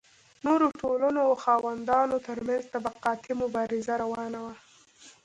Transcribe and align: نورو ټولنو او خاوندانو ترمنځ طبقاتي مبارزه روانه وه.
نورو 0.45 0.67
ټولنو 0.81 1.19
او 1.27 1.33
خاوندانو 1.43 2.17
ترمنځ 2.27 2.61
طبقاتي 2.73 3.31
مبارزه 3.41 3.93
روانه 4.03 4.39
وه. 4.45 4.53